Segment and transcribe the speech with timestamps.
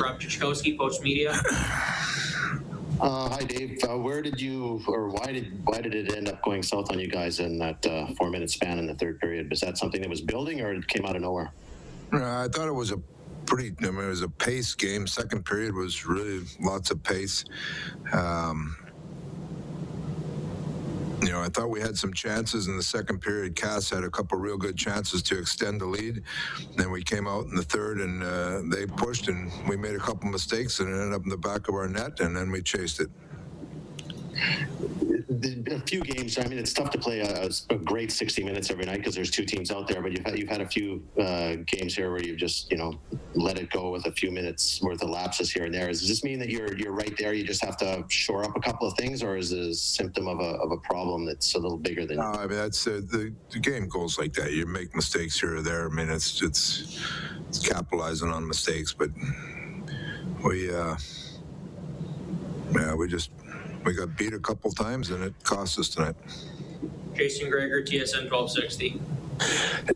[0.00, 1.32] Rob Tychkowski, Post Media.
[3.00, 3.78] Uh, hi, Dave.
[3.84, 6.98] Uh, where did you, or why did why did it end up going south on
[6.98, 9.48] you guys in that uh, four minute span in the third period?
[9.50, 11.52] Was that something that was building, or it came out of nowhere?
[12.12, 12.98] Uh, I thought it was a
[13.46, 13.74] pretty.
[13.86, 15.06] I mean, it was a pace game.
[15.06, 17.44] Second period was really lots of pace.
[18.12, 18.87] Um, you know,
[21.48, 23.56] I thought we had some chances in the second period.
[23.56, 26.22] Cass had a couple real good chances to extend the lead.
[26.76, 29.98] Then we came out in the third and uh, they pushed and we made a
[29.98, 32.60] couple mistakes and it ended up in the back of our net and then we
[32.60, 33.08] chased it.
[35.44, 36.38] A few games.
[36.38, 39.30] I mean, it's tough to play a, a great 60 minutes every night because there's
[39.30, 40.02] two teams out there.
[40.02, 42.98] But you've had you've had a few uh, games here where you've just you know
[43.34, 45.88] let it go with a few minutes worth of lapses here and there.
[45.88, 47.34] Does this mean that you're you're right there?
[47.34, 50.26] You just have to shore up a couple of things, or is it a symptom
[50.26, 52.16] of a of a problem that's a little bigger than?
[52.16, 54.52] No, I mean that's uh, the, the game goes like that.
[54.52, 55.86] You make mistakes here or there.
[55.86, 57.00] I mean, it's it's,
[57.48, 59.10] it's capitalizing on mistakes, but
[60.44, 60.96] we uh,
[62.72, 63.30] yeah we just
[63.84, 66.16] we got beat a couple times and it cost us tonight.
[67.14, 69.00] Jason Gregor, TSN 1260.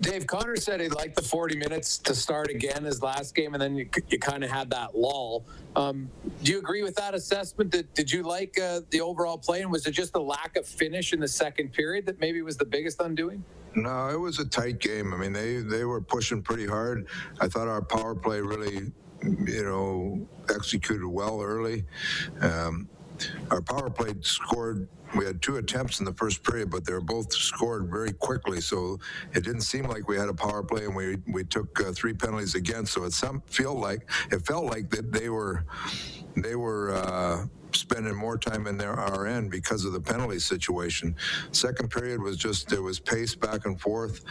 [0.00, 3.62] Dave Connor said he'd like the 40 minutes to start again his last game, and
[3.62, 5.44] then you, you kind of had that lull.
[5.76, 6.10] Um,
[6.42, 7.70] do you agree with that assessment?
[7.70, 10.66] Did, did you like uh, the overall play, and was it just the lack of
[10.66, 13.44] finish in the second period that maybe was the biggest undoing?
[13.74, 15.12] No, it was a tight game.
[15.14, 17.06] I mean, they they were pushing pretty hard.
[17.40, 18.90] I thought our power play really,
[19.22, 21.84] you know, executed well early.
[22.40, 22.88] Um,
[23.50, 24.88] our power play scored.
[25.16, 28.60] We had two attempts in the first period, but they were both scored very quickly.
[28.60, 28.98] So
[29.34, 32.12] it didn't seem like we had a power play, and we we took uh, three
[32.14, 32.86] penalties again.
[32.86, 35.64] So it some feel like it felt like that they were
[36.36, 36.92] they were.
[36.94, 41.14] Uh, spending more time in their RN because of the penalty situation.
[41.52, 44.24] Second period was just there was pace back and forth.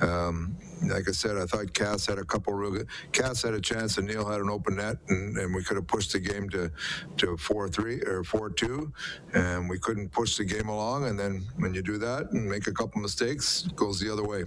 [0.00, 0.56] Um,
[0.88, 2.86] like I said, I thought Cass had a couple real good.
[3.12, 5.86] Cass had a chance, and Neal had an open net, and, and we could have
[5.86, 6.70] pushed the game to
[7.18, 8.92] to four three or four two,
[9.34, 11.06] and we couldn't push the game along.
[11.06, 14.24] And then when you do that and make a couple mistakes, it goes the other
[14.24, 14.44] way.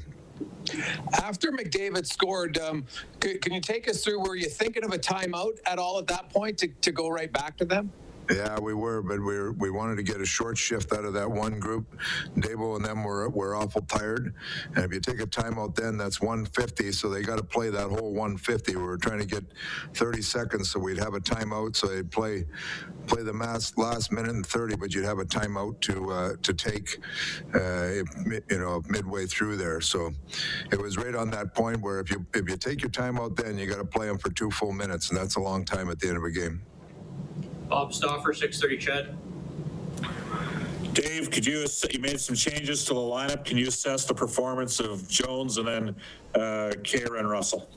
[1.22, 2.85] After McDavid scored, um,
[3.23, 4.22] c- can you take us through?
[4.22, 7.31] Were you thinking of a timeout at all at that point to, to go right
[7.31, 7.91] back to them?
[8.31, 11.14] Yeah, we were, but we were, we wanted to get a short shift out of
[11.14, 12.00] that one group.
[12.38, 14.34] Dabo and them were were awful tired,
[14.75, 16.91] and if you take a timeout, then that's 150.
[16.94, 18.75] So they got to play that whole 150.
[18.75, 19.44] We were trying to get
[19.96, 21.75] 30 seconds, so we'd have a timeout.
[21.75, 22.46] So they'd play
[23.08, 26.53] play the last last minute and 30, but you'd have a timeout to uh, to
[26.53, 26.97] take,
[27.53, 27.88] uh,
[28.50, 29.81] you know, midway through there.
[29.81, 30.12] So
[30.72, 33.58] it was right on that point where if you if you take your timeout, then
[33.58, 36.00] you got to play them for two full minutes, and that's a long time at
[36.00, 36.62] the end of a game.
[37.72, 39.16] Bob Stauffer, 630
[40.06, 40.94] Ched.
[40.94, 43.46] Dave, could you, ass- you made some changes to the lineup.
[43.46, 45.96] Can you assess the performance of Jones and then
[46.36, 47.70] uh, Khaira and Russell?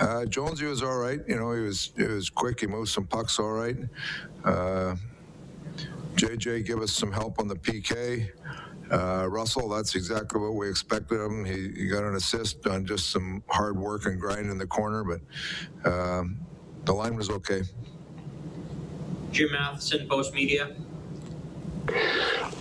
[0.00, 1.20] Uh, Jonesy was all right.
[1.28, 2.60] You know, he was he was quick.
[2.60, 3.76] He moved some pucks all right.
[4.42, 4.96] Uh,
[6.14, 8.30] JJ give us some help on the PK.
[8.90, 11.44] Uh, Russell, that's exactly what we expected of him.
[11.44, 15.04] He, he got an assist on just some hard work and grind in the corner,
[15.04, 15.20] but
[15.92, 16.38] um,
[16.86, 17.62] the line was okay.
[19.30, 20.74] Jim Matheson, Post Media.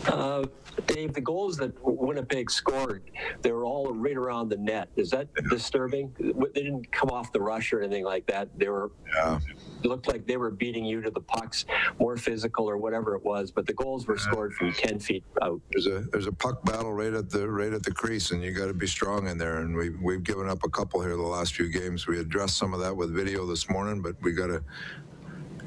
[0.07, 0.45] Uh,
[0.85, 3.03] Dave, the goals that Winnipeg scored,
[3.41, 4.87] they were all right around the net.
[4.95, 6.13] Is that disturbing?
[6.19, 8.47] They didn't come off the rush or anything like that.
[8.57, 9.39] They were Yeah.
[9.83, 11.65] it looked like they were beating you to the pucks,
[11.99, 13.51] more physical or whatever it was.
[13.51, 15.59] But the goals were scored from ten feet out.
[15.71, 18.51] There's a there's a puck battle right at the right at the crease, and you
[18.53, 19.57] got to be strong in there.
[19.57, 22.07] And we we've given up a couple here the last few games.
[22.07, 24.63] We addressed some of that with video this morning, but we got to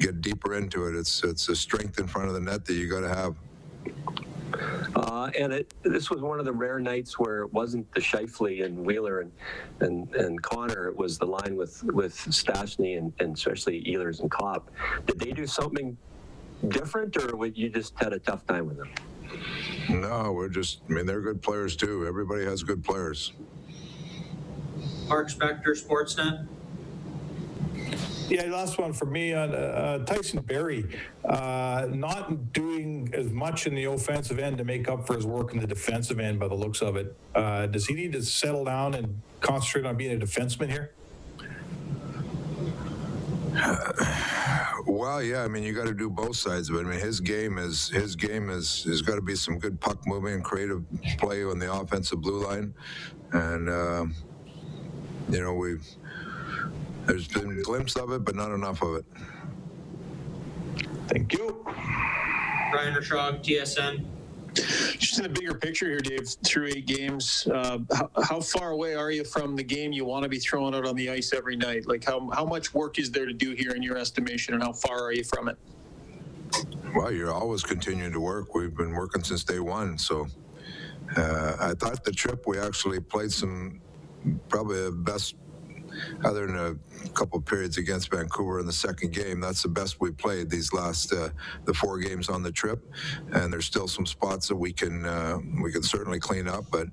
[0.00, 0.94] get deeper into it.
[0.96, 3.36] It's it's a strength in front of the net that you got to have.
[4.96, 8.64] Uh, and it, this was one of the rare nights where it wasn't the Scheifele
[8.64, 9.32] and Wheeler and,
[9.80, 10.88] and, and Connor.
[10.88, 14.70] It was the line with, with Stastny and, and especially Ehlers and Copp.
[15.06, 15.96] Did they do something
[16.68, 18.90] different or would you just had a tough time with them?
[19.88, 20.80] No, we're just.
[20.88, 22.06] I mean, they're good players too.
[22.06, 23.32] Everybody has good players.
[25.08, 26.46] Mark Spector, Sportsnet.
[28.30, 30.86] Yeah, last one for me on uh, uh, Tyson Barrie,
[31.24, 35.53] uh, not doing as much in the offensive end to make up for his work
[35.53, 37.16] in the defensive end by the looks of it.
[37.34, 40.92] Uh, does he need to settle down and concentrate on being a defenseman here?
[44.86, 45.44] Well, yeah.
[45.44, 46.80] I mean, you got to do both sides of it.
[46.80, 50.06] I mean, his game is his game is has got to be some good puck
[50.06, 50.82] moving and creative
[51.18, 52.74] play on the offensive blue line,
[53.32, 54.15] and um,
[55.30, 55.86] you know we've
[57.06, 59.04] there's been a glimpse of it, but not enough of it.
[61.08, 61.64] Thank you.
[61.66, 64.04] Ryan Rishaug, TSN.
[64.98, 68.94] Just in the bigger picture here, Dave, through eight games, uh, how, how far away
[68.94, 71.56] are you from the game you want to be throwing out on the ice every
[71.56, 71.86] night?
[71.86, 74.72] Like, how, how much work is there to do here in your estimation, and how
[74.72, 75.56] far are you from it?
[76.94, 78.54] Well, you're always continuing to work.
[78.54, 79.96] We've been working since day one.
[79.96, 80.26] So
[81.16, 83.80] uh, I thought the trip we actually played some
[84.48, 85.36] probably the best,
[86.25, 89.41] other than a couple periods against Vancouver in the second game.
[89.41, 91.31] That's the best we played these last uh,
[91.65, 92.84] the four games on the trip.
[93.33, 96.89] And there's still some spots that we can uh, we can certainly clean up, but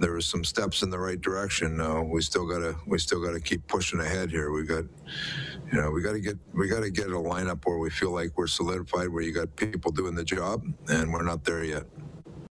[0.00, 1.80] there was some steps in the right direction.
[1.80, 4.50] Uh, we still gotta we still gotta keep pushing ahead here.
[4.50, 4.84] We got
[5.72, 8.12] you know, we got to get we got to get a lineup where we feel
[8.12, 11.84] like we're solidified, where you got people doing the job, and we're not there yet.